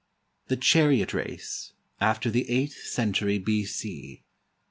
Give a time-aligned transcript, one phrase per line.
[0.47, 4.23] THE CHARIOT RACE [After the eighth century B.C.